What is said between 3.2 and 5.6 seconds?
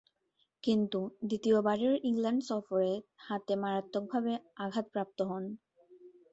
হাতে মারাত্মকভাবে আঘাতপ্রাপ্ত হন।